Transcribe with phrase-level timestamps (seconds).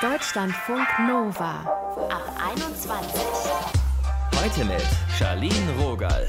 [0.00, 1.60] Deutschlandfunk Nova
[2.08, 3.20] ab 21.
[4.40, 4.86] Heute mit
[5.18, 6.26] Charlene Rogal.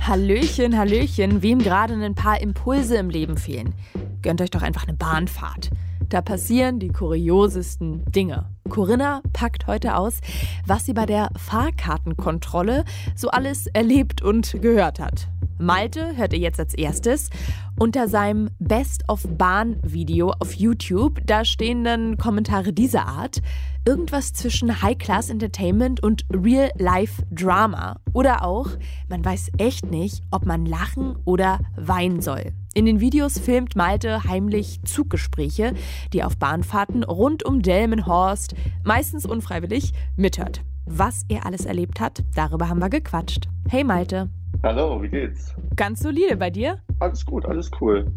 [0.00, 3.74] Hallöchen, Hallöchen, wem gerade ein paar Impulse im Leben fehlen.
[4.22, 5.70] Gönnt euch doch einfach eine Bahnfahrt.
[6.08, 8.46] Da passieren die kuriosesten Dinge.
[8.68, 10.20] Corinna packt heute aus,
[10.66, 12.84] was sie bei der Fahrkartenkontrolle
[13.14, 15.28] so alles erlebt und gehört hat.
[15.58, 17.30] Malte hört ihr jetzt als erstes.
[17.78, 23.42] Unter seinem Best of Bahn Video auf YouTube, da stehen dann Kommentare dieser Art.
[23.86, 28.00] Irgendwas zwischen High Class Entertainment und Real Life Drama.
[28.12, 28.68] Oder auch,
[29.08, 32.52] man weiß echt nicht, ob man lachen oder weinen soll.
[32.74, 35.72] In den Videos filmt Malte heimlich Zuggespräche,
[36.12, 38.54] die auf Bahnfahrten rund um Delmenhorst,
[38.84, 40.62] meistens unfreiwillig, mithört.
[40.84, 43.48] Was er alles erlebt hat, darüber haben wir gequatscht.
[43.68, 44.28] Hey Malte.
[44.66, 45.54] Hallo, wie geht's?
[45.76, 46.82] Ganz solide bei dir?
[46.98, 48.10] Alles gut, alles cool.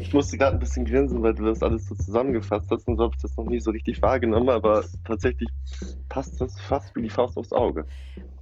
[0.00, 3.04] Ich musste gerade ein bisschen grinsen, weil du das alles so zusammengefasst hast und so
[3.04, 5.48] habe ich das noch nie so richtig wahrgenommen, aber tatsächlich
[6.08, 7.86] passt das fast wie die Faust aufs Auge.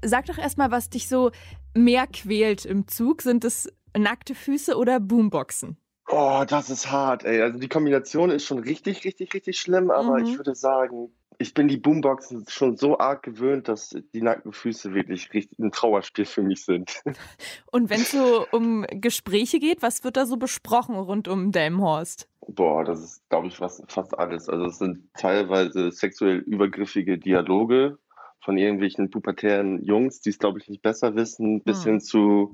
[0.03, 1.31] Sag doch erstmal, was dich so
[1.75, 3.21] mehr quält im Zug.
[3.21, 5.77] Sind es nackte Füße oder Boomboxen?
[6.09, 7.43] Oh, das ist hart, ey.
[7.43, 10.25] Also die Kombination ist schon richtig, richtig, richtig schlimm, aber Mhm.
[10.25, 11.11] ich würde sagen,
[11.43, 15.73] ich bin die Boomboxen schon so arg gewöhnt, dass die nackten Füße wirklich richtig ein
[15.73, 17.03] Trauerspiel für mich sind.
[17.71, 22.29] Und wenn es so um Gespräche geht, was wird da so besprochen rund um Delmenhorst?
[22.47, 24.49] Boah, das ist, glaube ich, was, fast alles.
[24.49, 27.99] Also es sind teilweise sexuell übergriffige Dialoge
[28.41, 31.93] von irgendwelchen pubertären Jungs, die es, glaube ich, nicht besser wissen, bis Hm.
[31.93, 32.53] hin zu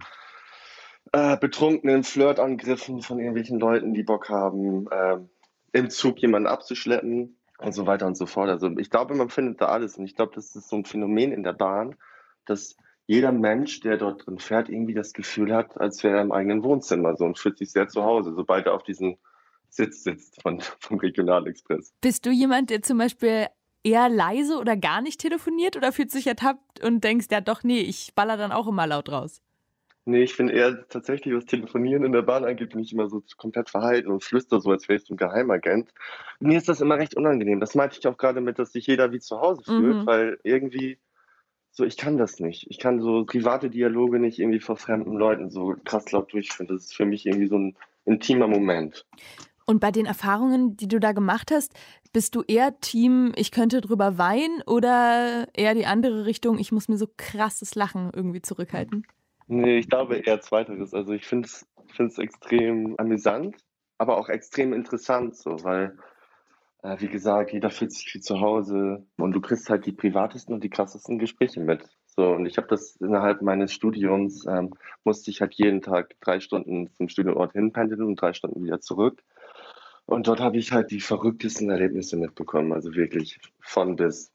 [1.13, 5.29] äh, betrunkenen Flirtangriffen von irgendwelchen Leuten, die Bock haben, ähm,
[5.73, 8.49] im Zug jemanden abzuschleppen und so weiter und so fort.
[8.49, 9.99] Also ich glaube, man findet da alles.
[9.99, 11.97] Und ich glaube, das ist so ein Phänomen in der Bahn,
[12.47, 16.33] dass jeder Mensch, der dort drin fährt, irgendwie das Gefühl hat, als wäre er im
[16.33, 19.17] eigenen Wohnzimmer so und fühlt sich sehr zu Hause, sobald er auf diesen
[19.71, 21.93] Sitz sitzt von, vom Regionalexpress.
[22.01, 23.47] Bist du jemand, der zum Beispiel
[23.83, 27.81] eher leise oder gar nicht telefoniert oder fühlt sich ertappt und denkst, ja doch, nee,
[27.81, 29.41] ich baller dann auch immer laut raus?
[30.09, 33.23] Nee, ich bin eher tatsächlich, was Telefonieren in der Bahn angeht, bin ich immer so
[33.37, 35.93] komplett verhalten und flüster so, als wäre ich so ein Geheimagent.
[36.41, 37.61] Mir ist das immer recht unangenehm.
[37.61, 40.07] Das meinte ich auch gerade mit, dass sich jeder wie zu Hause fühlt, Mhm.
[40.07, 40.99] weil irgendwie
[41.73, 42.67] so, ich kann das nicht.
[42.71, 46.69] Ich kann so private Dialoge nicht irgendwie vor fremden Leuten so krass laut durchführen.
[46.69, 47.77] Das ist für mich irgendwie so ein
[48.07, 49.05] intimer Moment.
[49.67, 51.75] Und bei den Erfahrungen, die du da gemacht hast,
[52.15, 56.89] bist du eher Team, ich könnte drüber weinen oder eher die andere Richtung, ich muss
[56.89, 59.07] mir so krasses Lachen irgendwie zurückhalten?
[59.49, 60.93] Nee, ich glaube eher zweiteres.
[60.93, 63.57] Also ich finde es extrem amüsant,
[63.97, 65.99] aber auch extrem interessant, so, weil,
[66.83, 70.55] äh, wie gesagt, jeder fühlt sich wie zu Hause und du kriegst halt die privatesten
[70.55, 71.83] und die krassesten Gespräche mit.
[72.05, 76.41] So, und ich habe das innerhalb meines Studiums, ähm, musste ich halt jeden Tag drei
[76.41, 79.23] Stunden zum Studienort hinpendeln und drei Stunden wieder zurück.
[80.05, 84.31] Und dort habe ich halt die verrücktesten Erlebnisse mitbekommen, also wirklich von bis.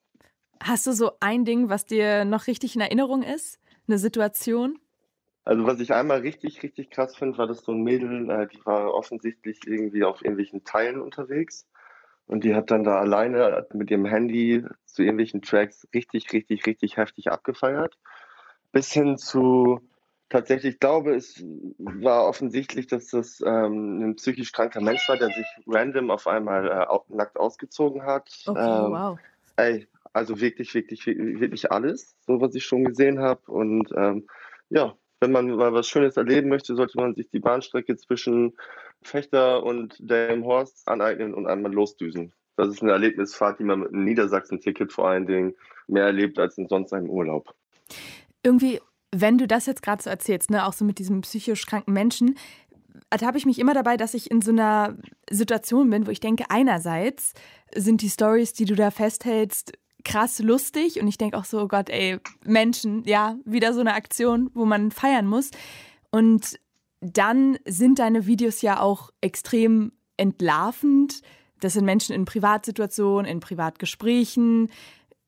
[0.62, 3.60] Hast du so ein Ding, was dir noch richtig in Erinnerung ist?
[3.88, 4.80] Eine Situation?
[5.46, 8.66] Also was ich einmal richtig, richtig krass finde, war das so ein Mädel, äh, die
[8.66, 11.68] war offensichtlich irgendwie auf irgendwelchen Teilen unterwegs
[12.28, 16.98] und die hat dann da alleine mit ihrem Handy zu irgendwelchen Tracks richtig, richtig, richtig
[16.98, 17.98] heftig abgefeiert.
[18.72, 19.82] Bis hin zu
[20.30, 21.44] tatsächlich, ich glaube, es
[21.78, 26.68] war offensichtlich, dass das ähm, ein psychisch kranker Mensch war, der sich random auf einmal
[26.68, 28.32] äh, nackt ausgezogen hat.
[28.48, 29.20] Okay, Ähm, wow.
[29.58, 33.52] Ey, also wirklich, wirklich, wirklich alles, so was ich schon gesehen habe.
[33.52, 34.28] Und ähm,
[34.70, 38.54] ja, wenn man mal was Schönes erleben möchte, sollte man sich die Bahnstrecke zwischen
[39.02, 42.34] Fechter und Delmenhorst aneignen und einmal losdüsen.
[42.58, 45.56] Das ist eine Erlebnisfahrt, die man mit einem Niedersachsen-Ticket vor allen Dingen
[45.88, 47.56] mehr erlebt als in sonst einem Urlaub.
[48.44, 51.94] Irgendwie, wenn du das jetzt gerade so erzählst, ne, auch so mit diesem psychisch kranken
[51.94, 52.36] Menschen,
[53.10, 54.98] ertappe ich mich immer dabei, dass ich in so einer
[55.30, 57.34] Situation bin, wo ich denke, einerseits
[57.74, 59.72] sind die Stories, die du da festhältst,
[60.04, 63.94] krass lustig und ich denke auch so, oh Gott, ey, Menschen, ja, wieder so eine
[63.94, 65.52] Aktion, wo man feiern muss.
[66.12, 66.60] Und
[67.02, 71.22] dann sind deine Videos ja auch extrem entlarvend.
[71.60, 74.70] Das sind Menschen in Privatsituationen, in Privatgesprächen.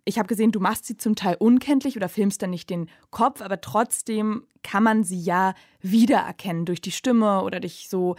[0.05, 3.41] Ich habe gesehen, du machst sie zum Teil unkenntlich oder filmst dann nicht den Kopf,
[3.41, 8.15] aber trotzdem kann man sie ja wiedererkennen durch die Stimme oder durch so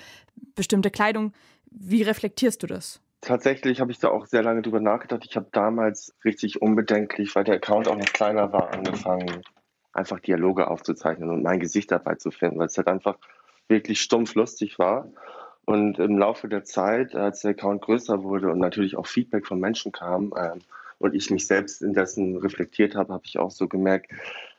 [0.54, 1.32] bestimmte Kleidung.
[1.70, 3.00] Wie reflektierst du das?
[3.20, 5.24] Tatsächlich habe ich da auch sehr lange drüber nachgedacht.
[5.28, 9.42] Ich habe damals richtig unbedenklich, weil der Account auch noch kleiner war, angefangen,
[9.92, 13.18] einfach Dialoge aufzuzeichnen und mein Gesicht dabei zu finden, weil es halt einfach
[13.68, 15.08] wirklich stumpf lustig war.
[15.64, 19.58] Und im Laufe der Zeit, als der Account größer wurde und natürlich auch Feedback von
[19.58, 20.60] Menschen kam ähm,
[20.98, 24.12] und ich mich selbst indessen reflektiert habe, habe ich auch so gemerkt,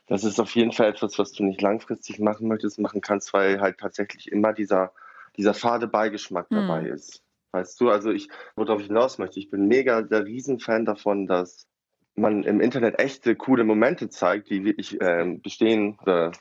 [0.06, 3.60] das ist auf jeden Fall etwas, was du nicht langfristig machen möchtest, machen kannst, weil
[3.60, 4.92] halt tatsächlich immer dieser,
[5.38, 6.56] dieser fade Beigeschmack Hm.
[6.56, 7.22] dabei ist.
[7.52, 11.66] Weißt du, also ich, worauf ich hinaus möchte, ich bin mega der Riesenfan davon, dass
[12.14, 16.32] man im Internet echte, coole Momente zeigt, die wirklich ähm, bestehen oder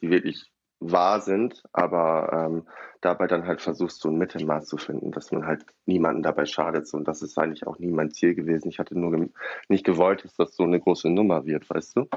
[0.00, 0.52] die wirklich
[0.90, 2.66] wahr sind, aber ähm,
[3.00, 6.92] dabei dann halt versuchst, so ein Mittelmaß zu finden, dass man halt niemanden dabei schadet.
[6.92, 8.68] Und das ist eigentlich auch nie mein Ziel gewesen.
[8.68, 9.28] Ich hatte nur
[9.68, 12.08] nicht gewollt, dass das so eine große Nummer wird, weißt du?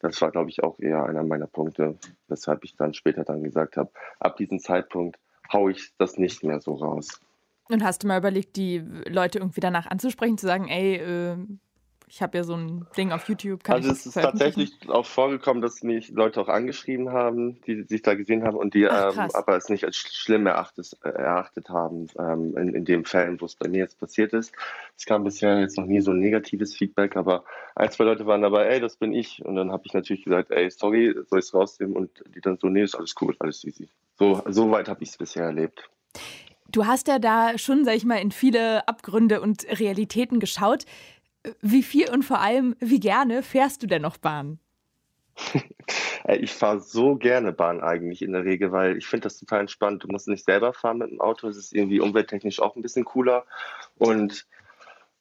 [0.00, 1.96] Das war, glaube ich, auch eher einer meiner Punkte,
[2.28, 3.90] weshalb ich dann später dann gesagt habe,
[4.20, 5.18] ab diesem Zeitpunkt
[5.52, 7.20] haue ich das nicht mehr so raus.
[7.70, 11.36] Und hast du mal überlegt, die Leute irgendwie danach anzusprechen, zu sagen, ey, äh,
[12.10, 13.62] ich habe ja so ein Ding auf YouTube.
[13.62, 18.02] Kann also es ist tatsächlich auch vorgekommen, dass mich Leute auch angeschrieben haben, die sich
[18.02, 22.06] da gesehen haben und die Ach, ähm, aber es nicht als schlimm erachtet, erachtet haben
[22.18, 24.52] ähm, in, in den Fällen, wo es bei mir jetzt passiert ist.
[24.96, 27.44] Es kam bisher jetzt noch nie so ein negatives Feedback, aber
[27.74, 29.44] ein, zwei Leute waren dabei, ey, das bin ich.
[29.44, 31.96] Und dann habe ich natürlich gesagt, ey, sorry, soll ich es rausnehmen?
[31.96, 33.88] Und die dann so, nee, ist alles cool, alles easy.
[34.18, 35.90] So, so weit habe ich es bisher erlebt.
[36.70, 40.84] Du hast ja da schon, sag ich mal, in viele Abgründe und Realitäten geschaut.
[41.62, 44.58] Wie viel und vor allem, wie gerne fährst du denn noch Bahn?
[46.28, 50.04] ich fahre so gerne Bahn eigentlich in der Regel, weil ich finde das total entspannt.
[50.04, 51.48] Du musst nicht selber fahren mit dem Auto.
[51.48, 53.46] Es ist irgendwie umwelttechnisch auch ein bisschen cooler.
[53.96, 54.46] Und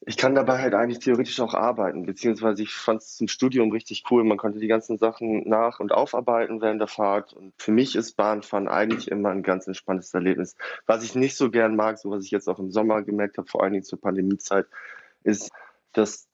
[0.07, 4.05] ich kann dabei halt eigentlich theoretisch auch arbeiten, beziehungsweise ich fand es zum Studium richtig
[4.09, 4.23] cool.
[4.23, 7.33] Man konnte die ganzen Sachen nach- und aufarbeiten während der Fahrt.
[7.33, 10.55] Und für mich ist Bahnfahren eigentlich immer ein ganz entspanntes Erlebnis.
[10.85, 13.49] Was ich nicht so gern mag, so was ich jetzt auch im Sommer gemerkt habe,
[13.49, 14.67] vor allen Dingen zur Pandemiezeit,
[15.25, 15.51] ist,
[15.91, 16.29] dass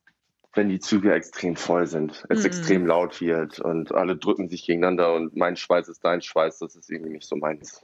[0.53, 2.45] wenn die Züge extrem voll sind, es mm.
[2.45, 6.75] extrem laut wird und alle drücken sich gegeneinander und mein Schweiß ist dein Schweiß, das
[6.75, 7.81] ist irgendwie nicht so meins.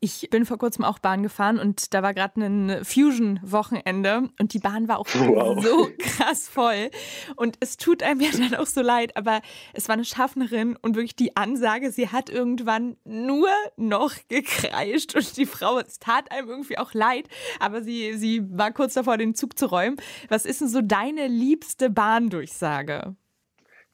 [0.00, 4.58] Ich bin vor kurzem auch Bahn gefahren und da war gerade ein Fusion-Wochenende und die
[4.58, 5.62] Bahn war auch wow.
[5.62, 6.90] so krass voll.
[7.36, 9.40] Und es tut einem ja dann auch so leid, aber
[9.72, 15.36] es war eine Schaffnerin und wirklich die Ansage, sie hat irgendwann nur noch gekreischt und
[15.36, 17.28] die Frau, es tat einem irgendwie auch leid,
[17.60, 19.96] aber sie, sie war kurz davor, den Zug zu räumen.
[20.28, 23.16] Was ist denn so deine liebste Bahndurchsage?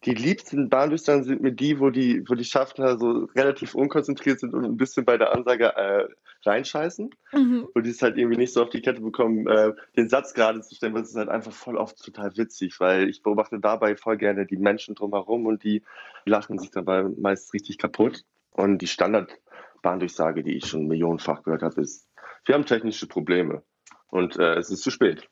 [0.04, 4.52] Die liebsten Bahndurchsagen sind mir die, wo die, wo die Schaffner so relativ unkonzentriert sind
[4.52, 6.08] und ein bisschen bei der Ansage äh,
[6.44, 7.10] reinscheißen.
[7.32, 7.68] Mhm.
[7.72, 10.60] Wo die es halt irgendwie nicht so auf die Kette bekommen, äh, den Satz gerade
[10.60, 13.94] zu stellen, weil es ist halt einfach voll oft total witzig, weil ich beobachte dabei
[13.96, 15.82] voll gerne die Menschen drumherum und die
[16.24, 18.24] lachen sich dabei meist richtig kaputt.
[18.50, 22.08] Und die Standardbahndurchsage, die ich schon millionenfach gehört habe, ist,
[22.44, 23.62] wir haben technische Probleme
[24.08, 25.28] und äh, es ist zu spät.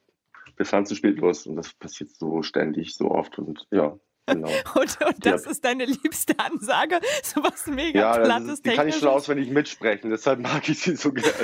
[0.57, 3.99] Wir fahren zu spät los und das passiert so ständig, so oft und ja,
[4.35, 4.49] Genau.
[4.75, 5.51] Und, und das ja.
[5.51, 7.01] ist deine liebste Ansage?
[7.23, 10.79] So was mega ja, plattes ist, Die kann ich schon auswendig mitsprechen, deshalb mag ich
[10.79, 11.31] sie so gerne.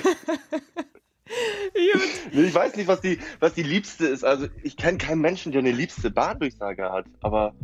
[2.33, 4.25] ich weiß nicht, was die, was die liebste ist.
[4.25, 7.06] Also ich kenne keinen Menschen, der eine liebste Bahndurchsage hat.
[7.21, 7.55] Aber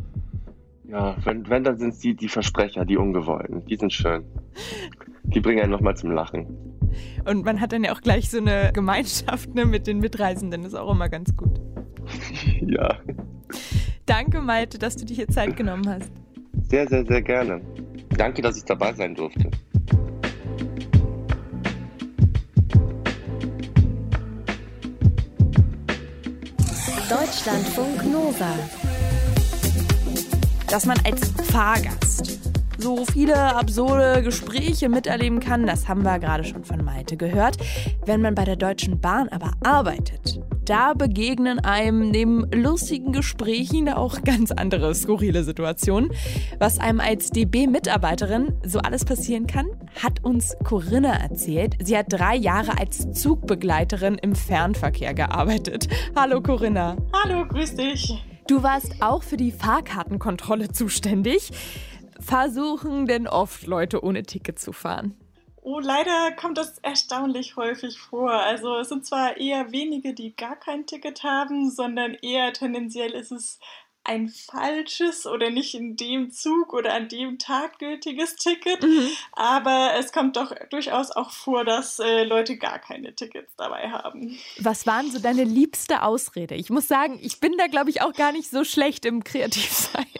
[0.85, 3.65] ja, wenn, wenn dann sind es die, die Versprecher, die Ungewollten.
[3.65, 4.25] Die sind schön.
[5.23, 6.57] Die bringen einen nochmal zum Lachen.
[7.25, 10.63] Und man hat dann ja auch gleich so eine Gemeinschaft ne, mit den Mitreisenden.
[10.63, 11.59] Das ist auch immer ganz gut.
[12.61, 12.99] ja.
[14.05, 16.11] Danke, Malte, dass du dir hier Zeit genommen hast.
[16.69, 17.61] Sehr, sehr, sehr gerne.
[18.17, 19.49] Danke, dass ich dabei sein durfte.
[27.09, 28.53] Deutschlandfunk Nova.
[30.69, 32.39] Dass man als Fahrgast
[32.79, 37.57] so viele absurde Gespräche miterleben kann, das haben wir gerade schon von Malte gehört.
[38.05, 44.21] Wenn man bei der Deutschen Bahn aber arbeitet, da begegnen einem neben lustigen Gesprächen auch
[44.23, 46.11] ganz andere skurrile Situationen.
[46.59, 49.67] Was einem als DB-Mitarbeiterin so alles passieren kann,
[50.01, 51.75] hat uns Corinna erzählt.
[51.83, 55.87] Sie hat drei Jahre als Zugbegleiterin im Fernverkehr gearbeitet.
[56.15, 56.97] Hallo Corinna.
[57.13, 58.23] Hallo, grüß dich.
[58.47, 61.51] Du warst auch für die Fahrkartenkontrolle zuständig.
[62.19, 65.15] Versuchen denn oft Leute ohne Ticket zu fahren?
[65.65, 68.31] Oh, leider kommt das erstaunlich häufig vor.
[68.33, 73.31] Also es sind zwar eher wenige, die gar kein Ticket haben, sondern eher tendenziell ist
[73.31, 73.59] es
[74.05, 78.83] ein falsches oder nicht in dem Zug oder an dem Tag gültiges Ticket.
[78.83, 79.09] Mhm.
[79.31, 84.37] Aber es kommt doch durchaus auch vor, dass äh, Leute gar keine Tickets dabei haben.
[84.59, 86.55] Was waren so deine liebste Ausrede?
[86.55, 90.05] Ich muss sagen, ich bin da, glaube ich, auch gar nicht so schlecht im Kreativsein.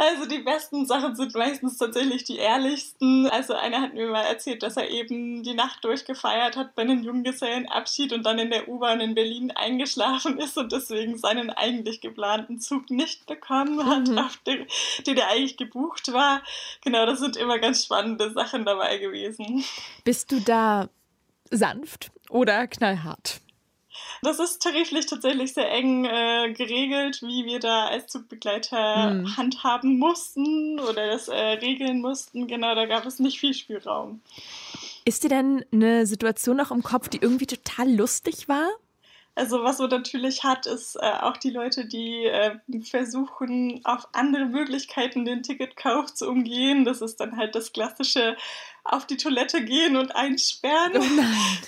[0.00, 3.26] Also die besten Sachen sind meistens tatsächlich die ehrlichsten.
[3.26, 7.02] Also einer hat mir mal erzählt, dass er eben die Nacht durchgefeiert hat bei einem
[7.02, 12.60] Junggesellenabschied und dann in der U-Bahn in Berlin eingeschlafen ist und deswegen seinen eigentlich geplanten
[12.60, 14.18] Zug Zug nicht bekommen hat, mhm.
[14.18, 14.64] auf den,
[15.04, 16.40] den er eigentlich gebucht war.
[16.84, 19.64] Genau, das sind immer ganz spannende Sachen dabei gewesen.
[20.04, 20.88] Bist du da
[21.50, 23.40] sanft oder knallhart?
[24.22, 29.36] Das ist tariflich tatsächlich sehr eng äh, geregelt, wie wir da als Zugbegleiter mhm.
[29.36, 32.46] handhaben mussten oder das äh, regeln mussten.
[32.46, 34.20] Genau, da gab es nicht viel Spielraum.
[35.04, 38.68] Ist dir denn eine Situation noch im Kopf, die irgendwie total lustig war?
[39.36, 44.46] Also was man natürlich hat, ist äh, auch die Leute, die äh, versuchen, auf andere
[44.46, 46.84] Möglichkeiten den Ticketkauf zu umgehen.
[46.84, 48.36] Das ist dann halt das klassische
[48.84, 50.92] auf die Toilette gehen und einsperren.
[50.94, 51.58] Oh nein.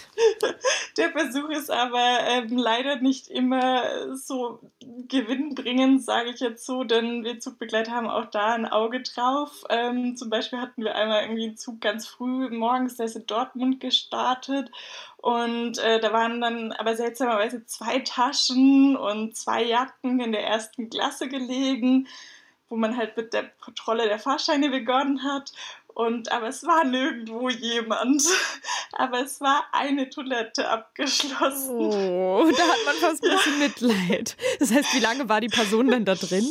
[0.96, 4.60] Der Versuch ist aber ähm, leider nicht immer so
[5.08, 9.64] gewinnbringend, sage ich jetzt so, denn wir Zugbegleiter haben auch da ein Auge drauf.
[9.70, 13.26] Ähm, zum Beispiel hatten wir einmal irgendwie einen Zug ganz früh morgens, der ist in
[13.26, 14.70] Dortmund gestartet
[15.16, 20.90] und äh, da waren dann aber seltsamerweise zwei Taschen und zwei Jacken in der ersten
[20.90, 22.08] Klasse gelegen
[22.72, 25.52] wo man halt mit der Kontrolle der Fahrscheine begonnen hat.
[25.88, 28.24] Und, aber es war nirgendwo jemand.
[28.92, 31.76] Aber es war eine Toilette abgeschlossen.
[31.76, 34.36] Oh, da hat man fast ein bisschen Mitleid.
[34.58, 36.46] Das heißt, wie lange war die Person denn da drin?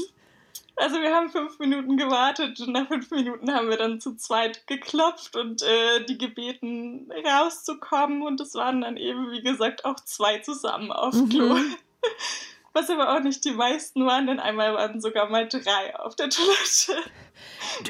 [0.75, 4.67] Also wir haben fünf Minuten gewartet und nach fünf Minuten haben wir dann zu zweit
[4.67, 10.39] geklopft und äh, die gebeten rauszukommen und es waren dann eben, wie gesagt, auch zwei
[10.39, 11.55] zusammen auf Klo.
[11.55, 11.75] Mhm.
[12.73, 16.29] Was aber auch nicht die meisten waren, denn einmal waren sogar mal drei auf der
[16.29, 17.09] Toilette.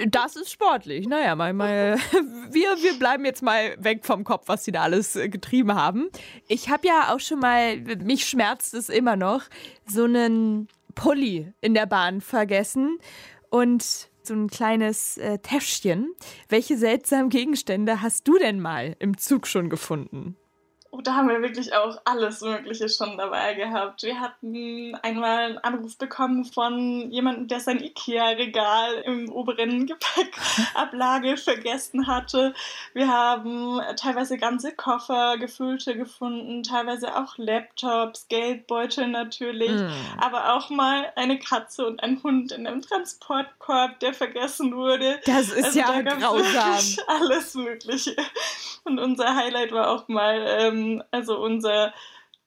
[0.07, 1.07] Das ist sportlich.
[1.07, 1.97] Naja, mal, mal,
[2.49, 6.09] wir, wir bleiben jetzt mal weg vom Kopf, was sie da alles äh, getrieben haben.
[6.47, 9.43] Ich habe ja auch schon mal, mich schmerzt es immer noch,
[9.85, 12.97] so einen Pulli in der Bahn vergessen
[13.49, 13.83] und
[14.23, 16.13] so ein kleines äh, Täschchen.
[16.49, 20.37] Welche seltsamen Gegenstände hast du denn mal im Zug schon gefunden?
[20.93, 24.03] Oh, da haben wir wirklich auch alles Mögliche schon dabei gehabt.
[24.03, 32.07] Wir hatten einmal einen Anruf bekommen von jemandem, der sein IKEA-Regal im oberen Gepäckablage vergessen
[32.07, 32.53] hatte.
[32.93, 39.91] Wir haben teilweise ganze Koffer, gefüllte gefunden, teilweise auch Laptops, Geldbeutel natürlich, mm.
[40.17, 45.21] aber auch mal eine Katze und ein Hund in einem Transportkorb, der vergessen wurde.
[45.25, 47.05] Das ist also ja da grausam.
[47.07, 48.13] Alles Mögliche.
[48.83, 50.80] Und unser Highlight war auch mal, ähm,
[51.11, 51.93] also unser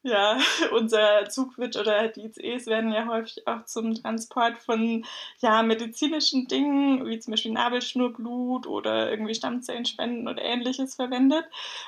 [0.05, 0.37] ja,
[0.71, 5.03] unser Zug wird oder die ICEs werden ja häufig auch zum Transport von
[5.39, 11.45] ja, medizinischen Dingen, wie zum Beispiel Nabelschnurblut oder irgendwie Stammzellenspenden oder ähnliches verwendet.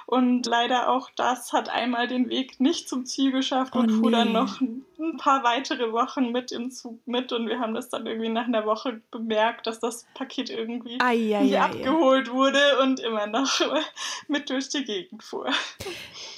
[0.08, 4.10] Und leider auch das hat einmal den Weg nicht zum Ziel geschafft oh, und fuhr
[4.10, 4.18] nee.
[4.18, 4.60] dann noch
[5.00, 7.32] ein paar weitere Wochen mit im Zug mit.
[7.32, 11.36] Und wir haben das dann irgendwie nach einer Woche bemerkt, dass das Paket irgendwie ai,
[11.36, 13.60] ai, ai, abgeholt wurde und immer noch
[14.28, 15.50] mit durch die Gegend fuhr.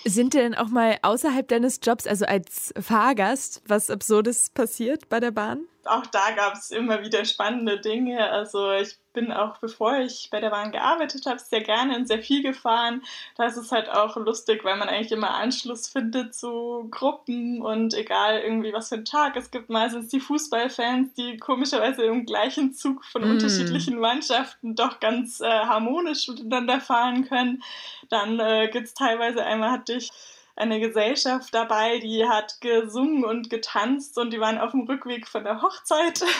[0.06, 5.32] Sind denn auch mal außerhalb deines Jobs, also als Fahrgast, was Absurdes passiert bei der
[5.32, 5.66] Bahn?
[5.86, 8.30] Auch da gab es immer wieder spannende Dinge.
[8.30, 12.22] Also ich bin auch, bevor ich bei der Bahn gearbeitet habe, sehr gerne und sehr
[12.22, 13.02] viel gefahren.
[13.38, 17.94] Da ist es halt auch lustig, weil man eigentlich immer Anschluss findet zu Gruppen und
[17.94, 19.36] egal irgendwie was für ein Tag.
[19.36, 23.32] Es gibt meistens die Fußballfans, die komischerweise im gleichen Zug von mm.
[23.32, 27.64] unterschiedlichen Mannschaften doch ganz äh, harmonisch miteinander fahren können.
[28.10, 30.12] Dann äh, gibt es teilweise einmal hatte ich
[30.60, 35.44] eine Gesellschaft dabei, die hat gesungen und getanzt und die waren auf dem Rückweg von
[35.44, 36.24] der Hochzeit.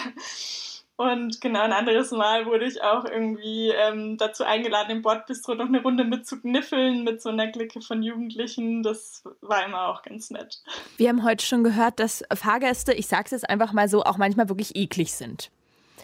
[1.00, 5.68] Und genau ein anderes Mal wurde ich auch irgendwie ähm, dazu eingeladen, im Bordbistro noch
[5.68, 8.84] eine Runde mitzukniffeln mit so einer Clique von Jugendlichen.
[8.84, 10.62] Das war immer auch ganz nett.
[10.98, 14.50] Wir haben heute schon gehört, dass Fahrgäste, ich sag's jetzt einfach mal so, auch manchmal
[14.50, 15.52] wirklich eklig sind.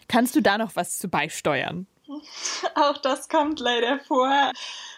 [0.08, 1.88] Kannst du da noch was zu beisteuern?
[2.76, 4.52] Auch das kommt leider vor.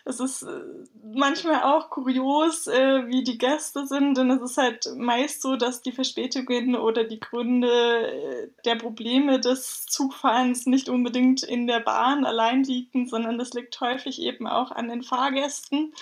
[0.05, 0.61] Es ist äh,
[1.03, 5.81] manchmal auch kurios, äh, wie die Gäste sind, denn es ist halt meist so, dass
[5.81, 12.25] die Verspätungen oder die Gründe äh, der Probleme des Zugfahrens nicht unbedingt in der Bahn
[12.25, 15.93] allein liegen, sondern das liegt häufig eben auch an den Fahrgästen.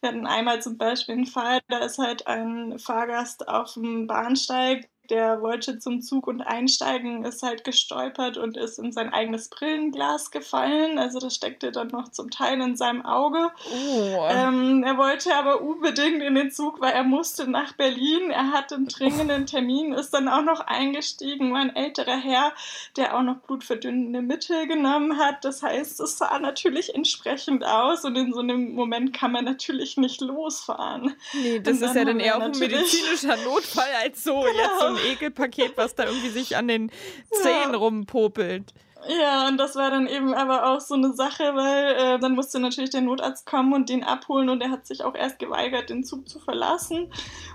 [0.00, 4.90] Wir hatten einmal zum Beispiel einen Fall, da ist halt ein Fahrgast auf dem Bahnsteig
[5.10, 10.30] der wollte zum Zug und einsteigen, ist halt gestolpert und ist in sein eigenes Brillenglas
[10.30, 10.98] gefallen.
[10.98, 13.50] Also das steckte dann noch zum Teil in seinem Auge.
[13.72, 14.28] Oh.
[14.30, 18.30] Ähm, er wollte aber unbedingt in den Zug, weil er musste nach Berlin.
[18.30, 22.52] Er hatte einen dringenden Termin, ist dann auch noch eingestiegen, war ein älterer Herr,
[22.96, 25.44] der auch noch blutverdünnende Mittel genommen hat.
[25.44, 29.96] Das heißt, es sah natürlich entsprechend aus und in so einem Moment kann man natürlich
[29.96, 31.14] nicht losfahren.
[31.34, 35.12] Nee, das ist ja dann eher auch ein medizinischer Notfall als so jetzt so ein
[35.12, 36.90] Ekelpaket, was da irgendwie sich an den
[37.30, 37.78] Zähnen ja.
[37.78, 38.72] rumpopelt.
[39.08, 42.58] Ja, und das war dann eben aber auch so eine Sache, weil äh, dann musste
[42.58, 46.04] natürlich der Notarzt kommen und den abholen und er hat sich auch erst geweigert, den
[46.04, 47.12] Zug zu verlassen.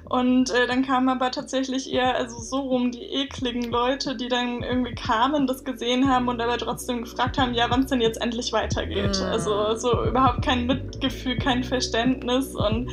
[0.08, 4.62] Und äh, dann kamen aber tatsächlich eher, also so rum, die ekligen Leute, die dann
[4.62, 8.22] irgendwie kamen, das gesehen haben und aber trotzdem gefragt haben, ja, wann es denn jetzt
[8.22, 9.17] endlich weitergeht.
[9.19, 9.25] Mhm.
[9.25, 12.91] Also so überhaupt kein Mitgefühl, kein Verständnis und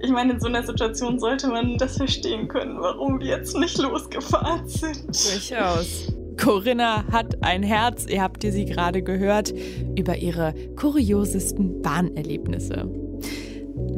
[0.00, 3.78] ich meine, in so einer Situation sollte man das verstehen können, warum wir jetzt nicht
[3.78, 5.06] losgefahren sind.
[5.06, 6.12] Durchaus.
[6.38, 9.54] Corinna hat ein Herz, ihr habt ihr sie gerade gehört,
[9.96, 12.90] über ihre kuriosesten Bahnerlebnisse.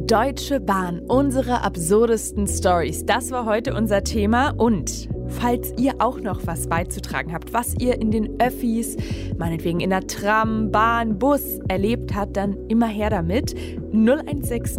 [0.06, 3.04] Deutsche Bahn, unsere absurdesten Stories.
[3.04, 8.00] Das war heute unser Thema und falls ihr auch noch was beizutragen habt, was ihr
[8.00, 8.96] in den Öffis,
[9.36, 13.54] meinetwegen in der Tram, Bahn, Bus erlebt habt, dann immer her damit.
[13.92, 14.78] 0160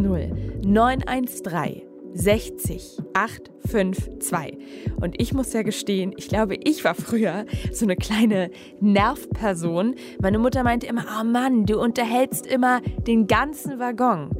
[0.65, 4.57] 913 60 852.
[4.99, 9.95] Und ich muss ja gestehen, ich glaube, ich war früher so eine kleine Nervperson.
[10.21, 14.31] Meine Mutter meinte immer, oh Mann, du unterhältst immer den ganzen Waggon.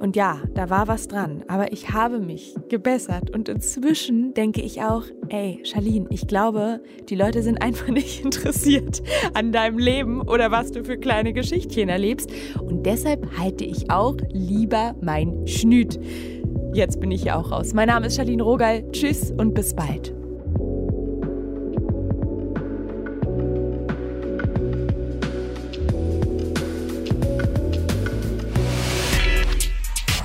[0.00, 4.80] Und ja, da war was dran, aber ich habe mich gebessert und inzwischen denke ich
[4.80, 6.80] auch, ey, Charlene, ich glaube,
[7.10, 9.02] die Leute sind einfach nicht interessiert
[9.34, 12.30] an deinem Leben oder was du für kleine Geschichtchen erlebst
[12.62, 16.00] und deshalb halte ich auch lieber mein Schnüt.
[16.72, 17.74] Jetzt bin ich ja auch raus.
[17.74, 18.90] Mein Name ist Charlene Rogal.
[18.92, 20.19] Tschüss und bis bald.